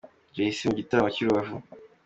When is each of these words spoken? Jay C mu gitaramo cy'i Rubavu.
Jay 0.35 0.51
C 0.57 0.59
mu 0.69 0.73
gitaramo 0.79 1.09
cy'i 1.15 1.23
Rubavu. 1.27 1.55